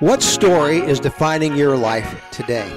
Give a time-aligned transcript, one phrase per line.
[0.00, 2.72] What story is defining your life today?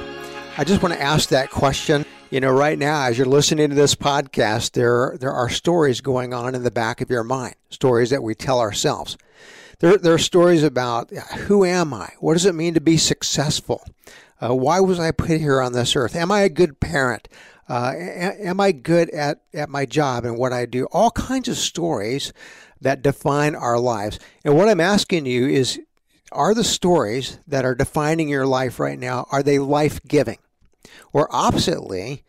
[0.58, 2.04] I just want to ask that question.
[2.32, 6.34] You know, right now, as you're listening to this podcast, there, there are stories going
[6.34, 9.20] on in the back of your mind, stories that we tell ourselves.
[9.82, 12.10] There, there are stories about who am I?
[12.22, 13.86] What does it mean to be successful?
[14.42, 16.16] Uh, why was I put here on this earth?
[16.16, 17.28] Am I a good parent?
[17.70, 20.88] Uh, am I good at, at my job and what I do?
[20.92, 22.34] All kinds of stories
[22.82, 24.18] that define our lives.
[24.44, 25.80] And what I'm asking you is
[26.32, 30.38] are the stories that are defining your life right now are they life-giving?
[31.14, 32.24] Or oppositely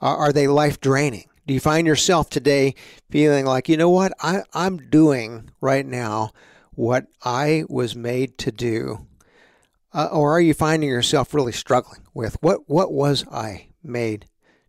[0.00, 2.74] are they life draining do you find yourself today
[3.10, 4.12] feeling like you know what?
[4.20, 6.32] I, i'm doing right now
[6.72, 9.06] what i was made to do
[9.94, 14.26] uh, or are you finding yourself really struggling with what what was i made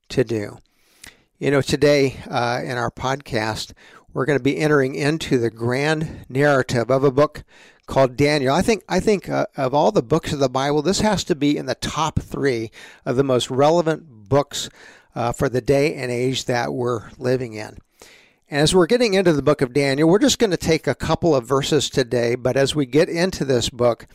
[0.09, 0.57] to do?
[1.40, 3.73] You know today uh, in our podcast
[4.17, 7.44] we're going to be entering into the grand narrative of a book
[7.85, 8.52] called Daniel.
[8.52, 11.35] I think I think uh, of all the books of the Bible, this has to
[11.35, 12.71] be in the top three
[13.05, 14.71] of the most relevant books
[15.13, 17.77] uh, for the day and age that we're living in.
[18.49, 20.96] And as we're getting into the book of Daniel, we're just going to take a
[20.96, 22.34] couple of verses today.
[22.34, 24.07] But as we get into this book,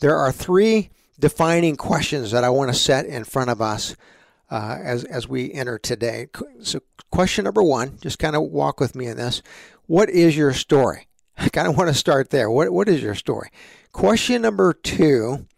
[0.00, 3.94] there are three defining questions that I want to set in front of us
[4.54, 6.28] uh, as as we enter today.
[6.60, 6.78] So,
[7.10, 9.42] question number one, just kind of walk with me in this.
[9.86, 11.08] What is your story?
[11.36, 12.48] I kind of want to start there.
[12.48, 13.50] What what is your story?
[13.90, 15.48] Question number two,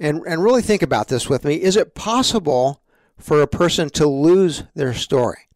[0.00, 1.62] and and really think about this with me.
[1.62, 2.82] Is it possible
[3.16, 5.48] for a person to lose their story,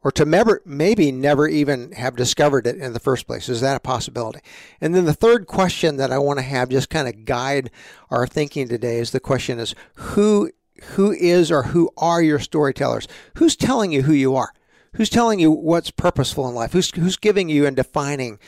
[0.00, 3.50] or to never, maybe never even have discovered it in the first place?
[3.50, 4.40] Is that a possibility?
[4.80, 7.70] And then the third question that I want to have just kind of guide
[8.10, 10.50] our thinking today is the question is who
[10.82, 13.08] who is or who are your storytellers?
[13.36, 14.52] Who's telling you who you are?
[14.94, 16.72] who's telling you what's purposeful in life?
[16.72, 18.38] Who's who's giving you and defining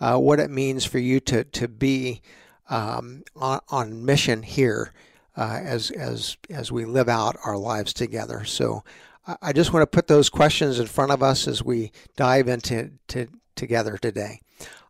[0.00, 2.22] uh, what it means for you to to be
[2.70, 4.92] um, on, on mission here
[5.36, 8.44] uh, as as as we live out our lives together.
[8.44, 8.82] So
[9.42, 12.92] I just want to put those questions in front of us as we dive into
[13.08, 14.40] to, together today.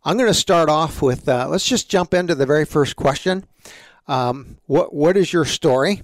[0.04, 3.44] I'm going to start off with uh, let's just jump into the very first question.
[4.06, 6.02] Um, what what is your story?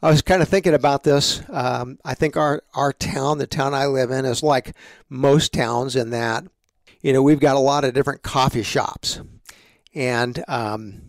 [0.00, 1.42] I was kind of thinking about this.
[1.50, 4.76] Um, I think our, our town, the town I live in, is like
[5.08, 6.44] most towns in that,
[7.00, 9.20] you know, we've got a lot of different coffee shops.
[9.94, 11.02] And, um,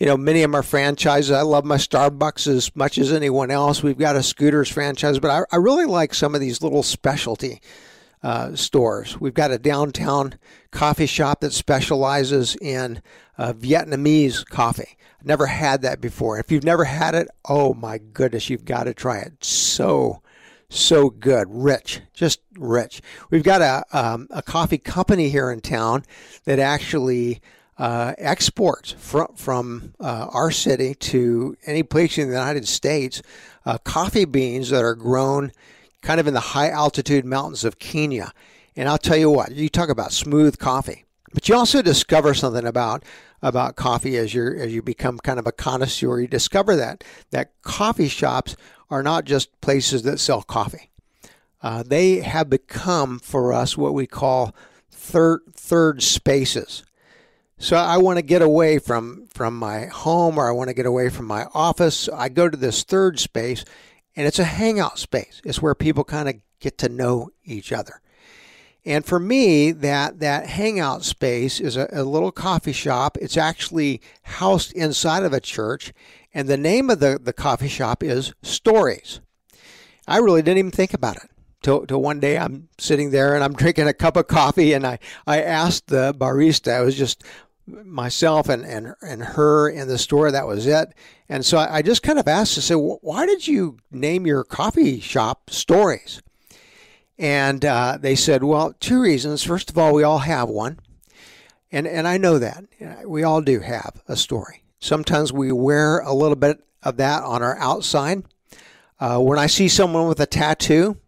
[0.00, 1.30] you know, many of them are franchises.
[1.30, 3.84] I love my Starbucks as much as anyone else.
[3.84, 7.60] We've got a Scooters franchise, but I, I really like some of these little specialty
[8.24, 9.20] uh, stores.
[9.20, 10.38] We've got a downtown
[10.70, 13.02] coffee shop that specializes in
[13.36, 14.96] uh, Vietnamese coffee.
[15.22, 16.38] Never had that before.
[16.38, 19.44] If you've never had it, oh my goodness, you've got to try it.
[19.44, 20.22] So,
[20.70, 23.02] so good, rich, just rich.
[23.30, 26.04] We've got a, um, a coffee company here in town
[26.44, 27.42] that actually
[27.76, 33.20] uh, exports from, from uh, our city to any place in the United States
[33.66, 35.52] uh, coffee beans that are grown
[36.04, 38.32] kind of in the high altitude mountains of Kenya.
[38.76, 41.04] And I'll tell you what, you talk about smooth coffee.
[41.32, 43.02] But you also discover something about
[43.42, 46.20] about coffee as you as you become kind of a connoisseur.
[46.20, 48.54] You discover that that coffee shops
[48.88, 50.90] are not just places that sell coffee.
[51.60, 54.54] Uh, they have become for us what we call
[54.90, 56.84] third third spaces.
[57.58, 60.86] So I want to get away from from my home or I want to get
[60.86, 62.08] away from my office.
[62.08, 63.64] I go to this third space
[64.16, 65.40] and it's a hangout space.
[65.44, 68.00] It's where people kind of get to know each other.
[68.86, 73.16] And for me, that, that hangout space is a, a, little coffee shop.
[73.18, 75.92] It's actually housed inside of a church.
[76.34, 79.20] And the name of the, the coffee shop is Stories.
[80.06, 81.30] I really didn't even think about it.
[81.62, 84.86] Till, till one day I'm sitting there and I'm drinking a cup of coffee and
[84.86, 87.24] I, I asked the barista, I was just
[87.66, 90.94] myself and, and, and her in the store, that was it.
[91.28, 95.00] And so I, just kind of asked, I said, why did you name your coffee
[95.00, 96.20] shop Stories?
[97.18, 99.42] And uh, they said, well, two reasons.
[99.42, 100.80] First of all, we all have one.
[101.70, 102.64] And, and I know that.
[103.06, 104.62] We all do have a story.
[104.78, 108.24] Sometimes we wear a little bit of that on our outside.
[109.00, 110.98] Uh, when I see someone with a tattoo,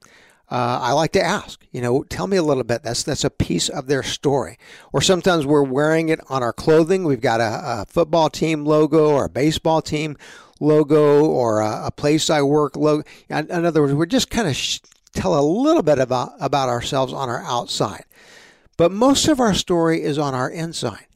[0.49, 2.83] uh, I like to ask, you know, tell me a little bit.
[2.85, 4.59] That's that's a piece of their story.
[4.93, 7.05] Or sometimes we're wearing it on our clothing.
[7.05, 10.17] We've got a, a football team logo or a baseball team
[10.61, 13.03] logo or a, a place I work logo.
[13.29, 14.79] In, in, other words, we're just kind of sh-
[15.15, 18.05] tell a little bit about, about ourselves on our outside.
[18.77, 21.07] But most of our story is on our inside.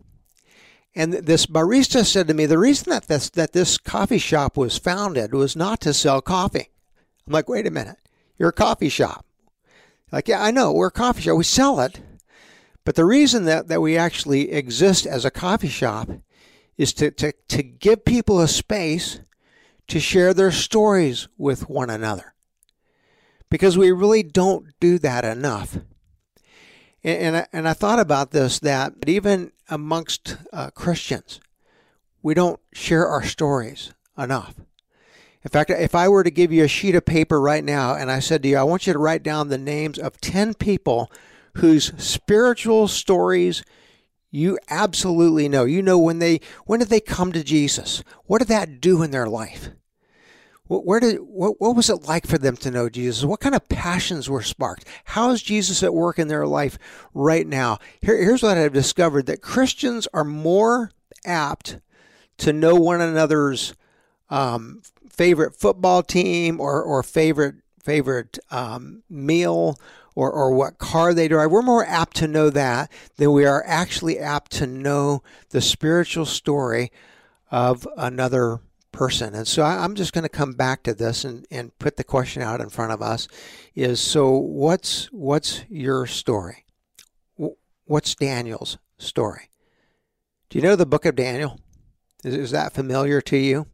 [0.94, 4.76] And this barista said to me, the reason that this, that this coffee shop was
[4.76, 6.70] founded was not to sell coffee.
[7.26, 7.98] I'm like, wait a minute,
[8.40, 9.26] you're a coffee shop.
[10.10, 12.00] Like, yeah, I know, we're a coffee shop, we sell it.
[12.86, 16.08] But the reason that, that we actually exist as a coffee shop
[16.78, 19.20] is to, to, to give people a space
[19.88, 22.34] to share their stories with one another.
[23.50, 25.76] Because we really don't do that enough.
[27.04, 31.40] And, and, I, and I thought about this that even amongst uh, Christians,
[32.22, 34.54] we don't share our stories enough.
[35.42, 38.10] In fact, if I were to give you a sheet of paper right now and
[38.10, 41.10] I said to you, I want you to write down the names of 10 people
[41.54, 43.62] whose spiritual stories
[44.30, 45.64] you absolutely know.
[45.64, 48.04] You know when they when did they come to Jesus?
[48.26, 49.70] What did that do in their life?
[50.68, 53.24] Where did what, what was it like for them to know Jesus?
[53.24, 54.86] What kind of passions were sparked?
[55.04, 56.78] How is Jesus at work in their life
[57.12, 57.78] right now?
[58.00, 60.92] Here, here's what I've discovered: that Christians are more
[61.24, 61.80] apt
[62.38, 63.74] to know one another's
[64.30, 64.82] um,
[65.20, 69.78] favorite football team or or favorite favorite um, meal
[70.14, 71.50] or, or what car they drive.
[71.50, 76.24] We're more apt to know that than we are actually apt to know the spiritual
[76.24, 76.90] story
[77.50, 78.60] of another
[78.92, 79.34] person.
[79.34, 82.04] And so I, am just going to come back to this and, and put the
[82.04, 83.28] question out in front of us
[83.74, 86.64] is so what's what's your story?
[87.84, 89.50] What's Daniel's story?
[90.48, 91.60] Do you know the book of Daniel?
[92.24, 93.66] Is, is that familiar to you?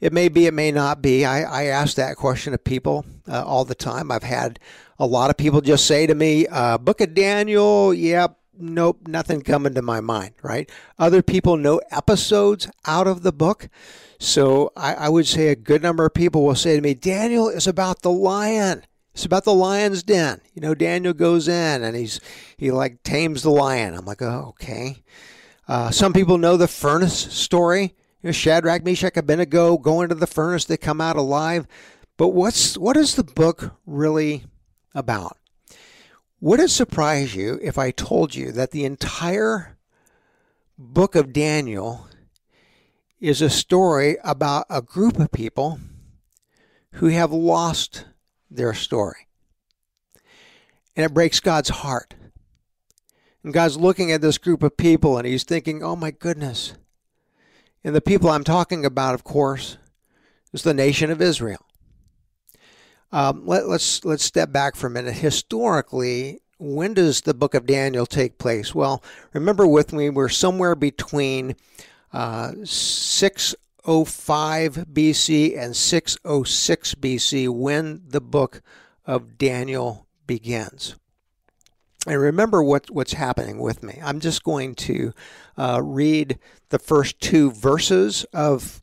[0.00, 1.24] It may be, it may not be.
[1.24, 4.10] I, I ask that question of people uh, all the time.
[4.10, 4.58] I've had
[4.98, 9.42] a lot of people just say to me, uh, Book of Daniel, yep, nope, nothing
[9.42, 10.70] coming to my mind, right?
[10.98, 13.68] Other people know episodes out of the book.
[14.18, 17.48] So I, I would say a good number of people will say to me, Daniel
[17.48, 18.84] is about the lion.
[19.14, 20.40] It's about the lion's den.
[20.54, 22.20] You know, Daniel goes in and he's
[22.56, 23.94] he like tames the lion.
[23.94, 25.02] I'm like, oh, okay.
[25.66, 27.94] Uh, some people know the furnace story.
[28.22, 31.66] You know, Shadrach, Meshach, Abednego go into the furnace, they come out alive.
[32.16, 34.44] But what's what is the book really
[34.94, 35.38] about?
[36.40, 39.78] Would it surprise you if I told you that the entire
[40.78, 42.08] book of Daniel
[43.20, 45.78] is a story about a group of people
[46.92, 48.04] who have lost
[48.50, 49.28] their story?
[50.94, 52.14] And it breaks God's heart.
[53.42, 56.74] And God's looking at this group of people and he's thinking, oh my goodness,
[57.84, 59.78] and the people I'm talking about, of course,
[60.52, 61.64] is the nation of Israel.
[63.12, 65.14] Um, let, let's let's step back for a minute.
[65.14, 68.72] Historically, when does the book of Daniel take place?
[68.74, 71.56] Well, remember with me, we're somewhere between
[72.12, 78.62] uh, 605 BC and 606 BC when the book
[79.06, 80.94] of Daniel begins.
[82.06, 84.00] And remember what, what's happening with me.
[84.02, 85.12] I'm just going to
[85.58, 86.38] uh, read
[86.70, 88.80] the first two verses of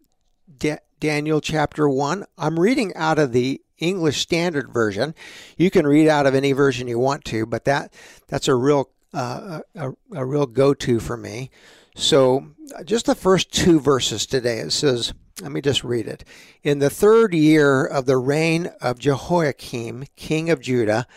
[0.56, 2.26] da- Daniel chapter 1.
[2.38, 5.16] I'm reading out of the English Standard Version.
[5.58, 7.94] You can read out of any version you want to, but that
[8.28, 11.50] that's a real uh, a, a real go-to for me.
[11.96, 12.50] So,
[12.86, 14.60] just the first two verses today.
[14.60, 16.24] It says, let me just read it.
[16.64, 21.08] In the third year of the reign of Jehoiakim, king of Judah,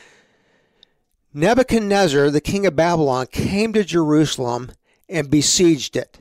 [1.33, 4.73] Nebuchadnezzar, the king of Babylon, came to Jerusalem
[5.09, 6.19] and besieged it.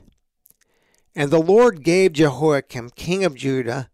[1.14, 3.90] And the Lord gave Jehoiakim, king of Judah,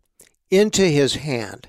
[0.51, 1.69] into his hand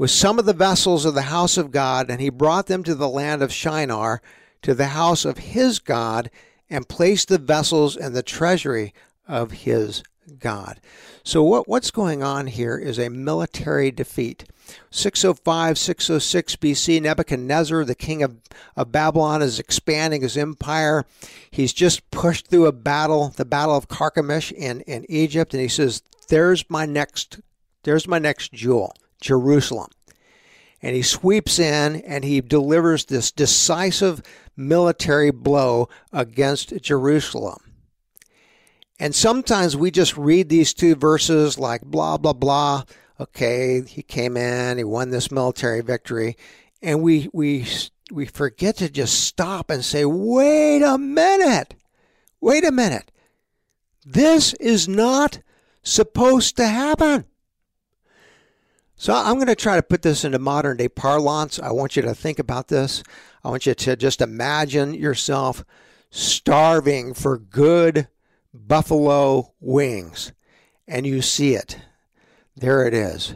[0.00, 2.94] with some of the vessels of the house of God, and he brought them to
[2.94, 4.22] the land of Shinar,
[4.62, 6.30] to the house of his God,
[6.70, 8.94] and placed the vessels in the treasury
[9.28, 10.02] of his
[10.38, 10.80] God.
[11.22, 14.44] So, what, what's going on here is a military defeat.
[14.90, 18.36] 605, 606 BC, Nebuchadnezzar, the king of,
[18.76, 21.04] of Babylon, is expanding his empire.
[21.50, 25.68] He's just pushed through a battle, the Battle of Carchemish in, in Egypt, and he
[25.68, 27.40] says, There's my next,
[27.82, 29.90] there's my next jewel, Jerusalem.
[30.82, 34.22] And he sweeps in and he delivers this decisive
[34.56, 37.58] military blow against Jerusalem.
[39.00, 42.84] And sometimes we just read these two verses like blah, blah, blah
[43.20, 46.36] okay, he came in, he won this military victory,
[46.82, 47.66] and we we
[48.10, 51.74] we forget to just stop and say, wait a minute,
[52.40, 53.12] wait a minute,
[54.04, 55.40] this is not
[55.82, 57.26] supposed to happen.
[58.96, 61.58] So I'm going to try to put this into modern day parlance.
[61.58, 63.02] I want you to think about this.
[63.42, 65.64] I want you to just imagine yourself
[66.10, 68.08] starving for good
[68.52, 70.32] buffalo wings
[70.86, 71.78] and you see it
[72.60, 73.34] there it is.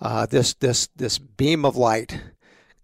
[0.00, 2.20] Uh, this this this beam of light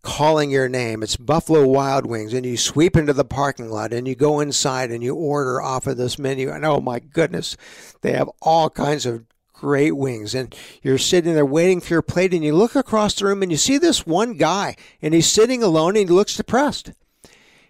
[0.02, 1.02] calling your name.
[1.02, 4.90] It's Buffalo Wild Wings, and you sweep into the parking lot and you go inside
[4.90, 6.50] and you order off of this menu.
[6.50, 7.56] And oh my goodness,
[8.00, 10.34] they have all kinds of great wings.
[10.34, 13.52] And you're sitting there waiting for your plate, and you look across the room and
[13.52, 16.92] you see this one guy, and he's sitting alone and he looks depressed.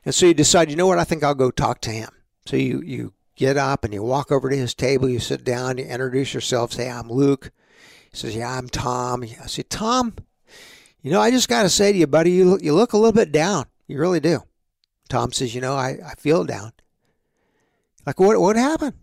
[0.04, 0.98] And so you decide, you know what?
[0.98, 2.10] I think I'll go talk to him.
[2.46, 5.78] So you you get up and you walk over to his table, you sit down,
[5.78, 7.50] you introduce yourself, say, I'm Luke.
[8.10, 9.22] He says, Yeah, I'm Tom.
[9.22, 10.14] I say, Tom,
[11.00, 12.98] you know, I just got to say to you, buddy, you look, you look a
[12.98, 13.64] little bit down.
[13.88, 14.42] You really do.
[15.08, 16.72] Tom says, You know, I, I feel down.
[18.06, 18.94] Like, what, what happened?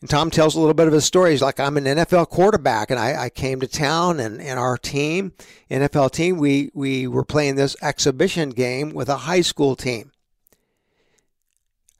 [0.00, 1.30] And Tom tells a little bit of his story.
[1.30, 4.76] He's like, I'm an NFL quarterback, and I, I came to town, and, and our
[4.76, 5.32] team,
[5.70, 10.10] NFL team, we, we were playing this exhibition game with a high school team.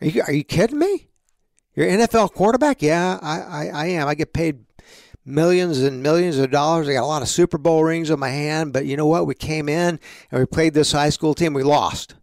[0.00, 1.08] Are you, are you kidding me?
[1.74, 2.82] You're an NFL quarterback?
[2.82, 4.08] Yeah, I, I, I am.
[4.08, 4.64] I get paid
[5.24, 6.88] millions and millions of dollars.
[6.88, 9.26] I got a lot of Super Bowl rings on my hand, but you know what?
[9.26, 10.00] We came in
[10.30, 11.52] and we played this high school team.
[11.52, 12.14] We lost.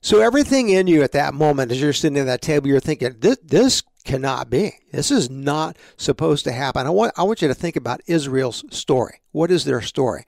[0.00, 3.16] So everything in you at that moment, as you're sitting at that table, you're thinking,
[3.18, 4.72] this, this cannot be.
[4.92, 6.86] This is not supposed to happen.
[6.86, 9.20] I want, I want you to think about Israel's story.
[9.32, 10.24] What is their story?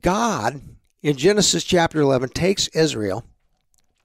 [0.00, 0.60] God,
[1.02, 3.24] in Genesis chapter 11, takes Israel,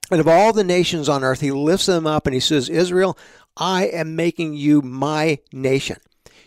[0.10, 3.18] and of all the nations on earth, he lifts them up and he says, Israel,
[3.56, 5.98] I am making you my nation.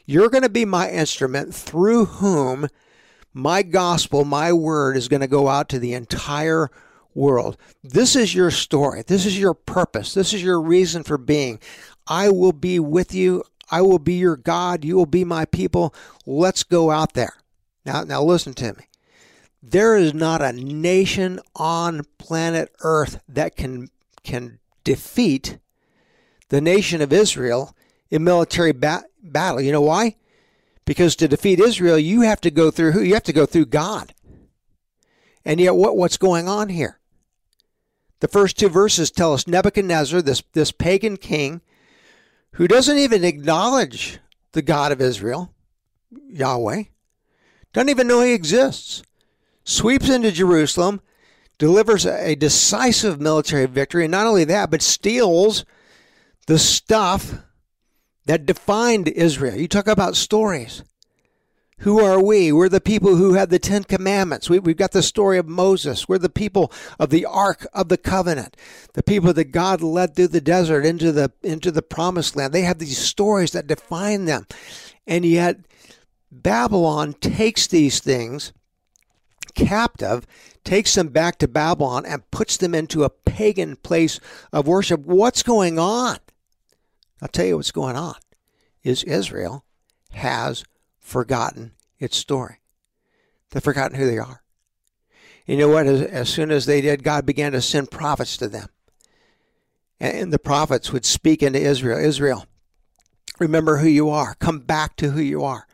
[0.06, 2.68] You're going to be my instrument through whom
[3.32, 6.68] my gospel, my word is going to go out to the entire
[7.14, 7.56] world.
[7.82, 9.02] This is your story.
[9.06, 10.14] This is your purpose.
[10.14, 11.60] This is your reason for being.
[12.06, 13.44] I will be with you.
[13.70, 14.84] I will be your God.
[14.84, 15.94] You will be my people.
[16.26, 17.34] Let's go out there.
[17.84, 18.84] Now, now listen to me.
[19.62, 23.88] There is not a nation on planet Earth that can
[24.22, 25.58] can defeat
[26.48, 27.76] the nation of Israel
[28.10, 29.60] in military ba- battle.
[29.60, 30.16] You know why?
[30.84, 33.02] Because to defeat Israel, you have to go through who?
[33.02, 34.14] You have to go through God.
[35.44, 36.98] And yet, what, what's going on here?
[38.20, 41.62] The first two verses tell us Nebuchadnezzar, this, this pagan king,
[42.52, 44.18] who doesn't even acknowledge
[44.52, 45.54] the God of Israel,
[46.10, 46.84] Yahweh,
[47.72, 49.02] doesn't even know he exists,
[49.64, 51.00] sweeps into Jerusalem,
[51.58, 55.64] delivers a decisive military victory, and not only that, but steals
[56.46, 57.34] the stuff
[58.26, 59.56] that defined Israel.
[59.56, 60.82] You talk about stories.
[61.80, 62.52] Who are we?
[62.52, 64.50] We're the people who have the Ten Commandments.
[64.50, 66.06] We, have got the story of Moses.
[66.06, 68.54] We're the people of the Ark of the Covenant,
[68.92, 72.52] the people that God led through the desert into the into the Promised Land.
[72.52, 74.46] They have these stories that define them,
[75.06, 75.60] and yet
[76.30, 78.52] Babylon takes these things
[79.50, 80.26] captive,
[80.64, 84.20] takes them back to Babylon, and puts them into a pagan place
[84.52, 85.00] of worship.
[85.00, 86.18] What's going on?
[87.22, 88.14] I'll tell you what's going on.
[88.82, 89.64] Is Israel
[90.12, 90.64] has
[90.98, 92.56] forgotten its story.
[93.50, 94.42] They've forgotten who they are.
[95.46, 95.86] You know what?
[95.86, 98.68] As, as soon as they did, God began to send prophets to them.
[99.98, 102.46] And, and the prophets would speak into Israel Israel,
[103.38, 104.34] remember who you are.
[104.36, 105.66] Come back to who you are.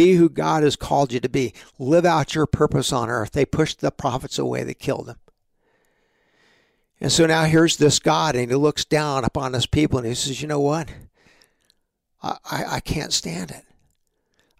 [0.00, 1.52] Be who God has called you to be.
[1.78, 3.32] Live out your purpose on earth.
[3.32, 5.18] They pushed the prophets away, they killed them.
[7.02, 10.14] And so now here's this God, and he looks down upon his people and he
[10.14, 10.88] says, You know what?
[12.22, 13.62] I, I, I can't stand it.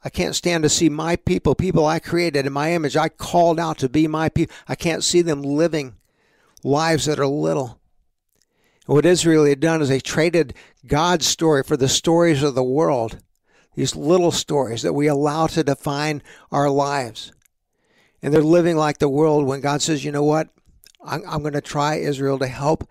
[0.04, 3.58] I can't stand to see my people, people I created in my image, I called
[3.58, 4.54] out to be my people.
[4.68, 5.94] I can't see them living
[6.62, 7.80] lives that are little.
[8.86, 10.52] And what Israel had done is they traded
[10.86, 13.20] God's story for the stories of the world,
[13.74, 17.32] these little stories that we allow to define our lives.
[18.22, 20.48] And they're living like the world when God says, you know what?
[21.04, 22.88] I'm, I'm going to try Israel to help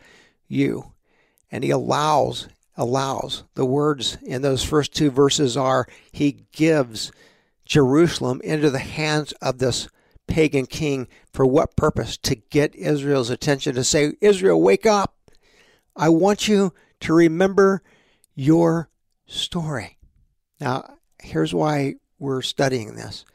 [0.47, 0.93] you.
[1.51, 2.47] And He allows
[2.79, 3.43] allows.
[3.55, 7.11] The words in those first two verses are He gives
[7.65, 9.89] Jerusalem into the hands of this
[10.27, 12.17] pagan king for what purpose?
[12.17, 15.15] To get Israel's attention, to say, Israel, wake up.
[15.95, 17.83] I want you to remember
[18.33, 18.89] your
[19.27, 19.98] story.
[20.59, 23.25] Now, here's why we're studying this.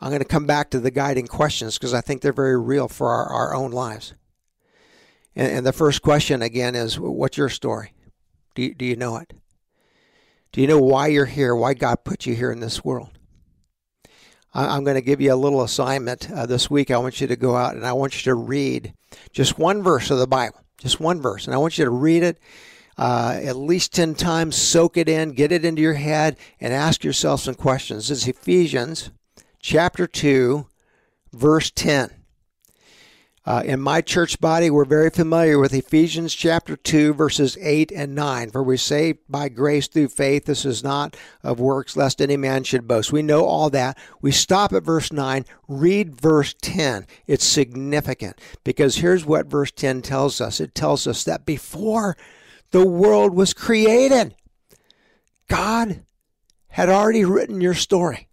[0.00, 2.88] I'm going to come back to the guiding questions because I think they're very real
[2.88, 4.14] for our, our own lives.
[5.36, 7.92] And, and the first question, again, is what's your story?
[8.54, 9.32] Do you, do you know it?
[10.52, 11.54] Do you know why you're here?
[11.54, 13.10] Why God put you here in this world?
[14.56, 16.92] I'm going to give you a little assignment uh, this week.
[16.92, 18.94] I want you to go out and I want you to read
[19.32, 21.46] just one verse of the Bible, just one verse.
[21.46, 22.38] And I want you to read it
[22.96, 27.04] uh, at least 10 times, soak it in, get it into your head, and ask
[27.04, 28.08] yourself some questions.
[28.08, 29.10] This is Ephesians
[29.60, 30.66] chapter 2,
[31.32, 32.10] verse 10.
[33.46, 38.14] Uh, in my church body, we're very familiar with Ephesians chapter 2, verses 8 and
[38.14, 38.50] 9.
[38.50, 42.64] For we say by grace through faith, this is not of works, lest any man
[42.64, 43.12] should boast.
[43.12, 43.98] We know all that.
[44.22, 47.06] We stop at verse 9, read verse 10.
[47.26, 52.16] It's significant because here's what verse 10 tells us it tells us that before
[52.74, 54.34] the world was created,
[55.46, 56.02] God
[56.66, 58.26] had already written your story.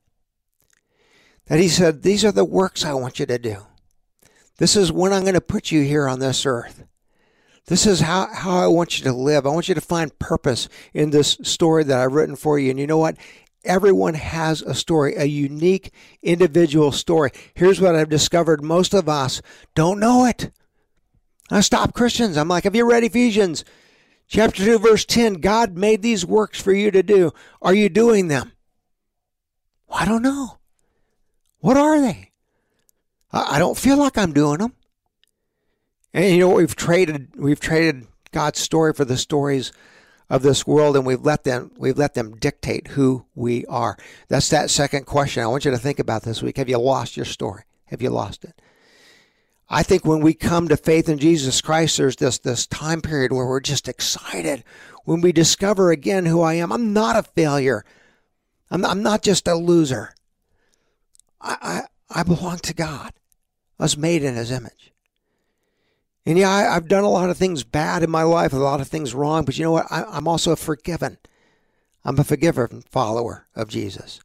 [1.45, 3.57] That He said, These are the works I want you to do.
[4.57, 6.85] This is when I'm going to put you here on this earth.
[7.67, 9.45] This is how, how I want you to live.
[9.45, 12.71] I want you to find purpose in this story that I've written for you.
[12.71, 13.17] And you know what?
[13.63, 15.93] Everyone has a story, a unique
[16.23, 17.29] individual story.
[17.53, 19.39] Here's what I've discovered most of us
[19.75, 20.49] don't know it.
[21.51, 22.37] I stop Christians.
[22.37, 23.63] I'm like, have you read Ephesians
[24.31, 25.35] chapter 2, verse 10?
[25.35, 27.31] God made these works for you to do.
[27.61, 28.53] Are you doing them?
[29.89, 30.57] I don't know.
[31.59, 32.31] What are they?
[33.31, 34.73] I don't feel like I'm doing them.
[36.13, 39.71] And you know we've traded we've traded God's story for the stories
[40.29, 43.97] of this world and we've let them we've let them dictate who we are.
[44.27, 45.43] That's that second question.
[45.43, 46.57] I want you to think about this week.
[46.57, 47.63] Have you lost your story?
[47.85, 48.61] Have you lost it?
[49.73, 53.31] I think when we come to faith in Jesus Christ, there's this this time period
[53.31, 54.65] where we're just excited
[55.05, 56.73] when we discover again who I am.
[56.73, 57.85] I'm not a failure.
[58.69, 60.13] I'm not, I'm not just a loser.
[61.39, 63.13] I, I I belong to God.
[63.79, 64.91] I was made in His image.
[66.25, 68.81] And yeah, I, have done a lot of things bad in my life, a lot
[68.81, 69.87] of things wrong, but you know what?
[69.89, 71.17] I, I'm also forgiven.
[72.03, 74.19] I'm a forgiven follower of Jesus.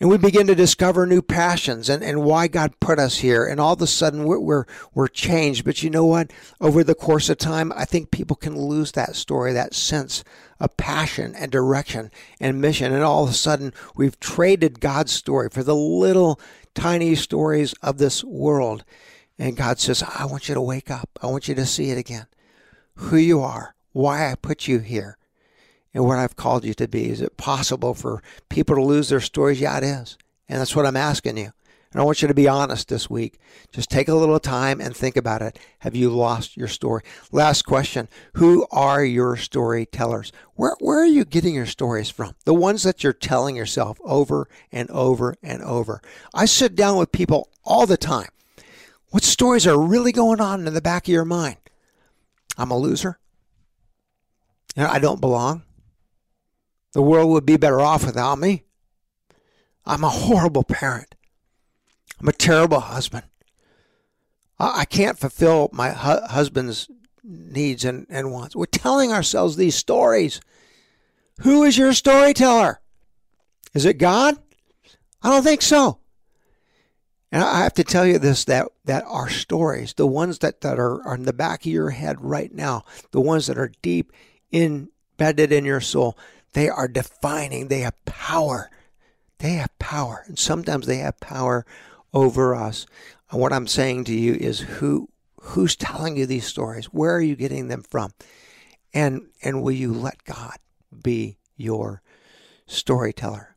[0.00, 3.44] And we begin to discover new passions and, and why God put us here.
[3.44, 4.64] And all of a sudden we're, we're,
[4.94, 5.64] we're changed.
[5.64, 6.32] But you know what?
[6.60, 10.22] Over the course of time, I think people can lose that story, that sense
[10.60, 12.92] of passion and direction and mission.
[12.92, 16.40] And all of a sudden we've traded God's story for the little
[16.74, 18.84] tiny stories of this world.
[19.36, 21.10] And God says, I want you to wake up.
[21.20, 22.26] I want you to see it again.
[22.94, 25.17] Who you are, why I put you here,
[25.94, 27.10] and what I've called you to be.
[27.10, 29.60] Is it possible for people to lose their stories?
[29.60, 30.18] Yeah, it is.
[30.48, 31.52] And that's what I'm asking you.
[31.90, 33.38] And I want you to be honest this week.
[33.72, 35.58] Just take a little time and think about it.
[35.78, 37.02] Have you lost your story?
[37.32, 38.08] Last question.
[38.34, 40.30] Who are your storytellers?
[40.54, 42.34] Where, where are you getting your stories from?
[42.44, 46.02] The ones that you're telling yourself over and over and over.
[46.34, 48.28] I sit down with people all the time
[49.10, 51.56] what stories are really going on in the back of your mind?
[52.56, 53.18] I'm a loser.
[54.76, 55.62] I don't belong.
[56.98, 58.64] The world would be better off without me.
[59.86, 61.14] I'm a horrible parent.
[62.18, 63.22] I'm a terrible husband.
[64.58, 66.90] I can't fulfill my hu- husband's
[67.22, 68.56] needs and, and wants.
[68.56, 70.40] We're telling ourselves these stories.
[71.42, 72.80] Who is your storyteller?
[73.74, 74.36] Is it God?
[75.22, 76.00] I don't think so.
[77.30, 80.80] And I have to tell you this that that our stories, the ones that, that
[80.80, 84.12] are, are in the back of your head right now, the ones that are deep
[84.52, 86.18] embedded in your soul,
[86.58, 88.68] they are defining, they have power.
[89.38, 90.24] They have power.
[90.26, 91.64] And sometimes they have power
[92.12, 92.84] over us.
[93.30, 95.08] And what I'm saying to you is who
[95.40, 96.86] who's telling you these stories?
[96.86, 98.12] Where are you getting them from?
[98.92, 100.56] And and will you let God
[101.00, 102.02] be your
[102.66, 103.54] storyteller?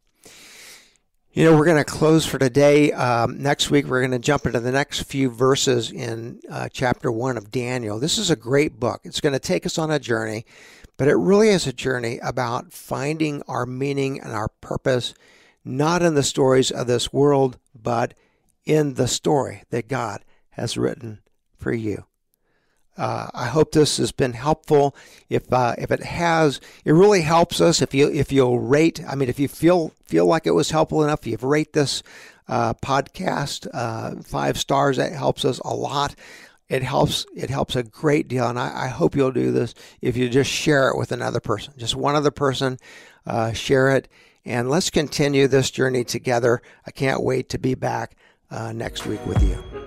[1.34, 2.92] You know, we're going to close for today.
[2.92, 7.10] Um, next week, we're going to jump into the next few verses in uh, chapter
[7.10, 8.00] one of Daniel.
[8.00, 9.02] This is a great book.
[9.06, 10.46] It's going to take us on a journey,
[11.02, 15.16] but it really is a journey about finding our meaning and our purpose,
[15.66, 18.14] not in the stories of this world, but
[18.66, 21.24] in the story that God has written
[21.58, 22.06] for you.
[22.96, 24.96] Uh, I hope this has been helpful.
[25.28, 27.82] If uh, if it has, it really helps us.
[27.82, 31.04] If you if you'll rate, I mean, if you feel feel like it was helpful
[31.04, 32.04] enough, if you rate this
[32.48, 34.98] uh, podcast uh, five stars.
[34.98, 36.14] That helps us a lot.
[36.72, 40.16] It helps it helps a great deal, and I, I, hope you'll do this if
[40.16, 42.78] you just share it with another person, just one other person.
[43.26, 44.08] Uh, share it,
[44.46, 46.62] and let's continue this journey together.
[46.88, 48.16] I can't wait to be back
[48.50, 49.81] uh, next week with you.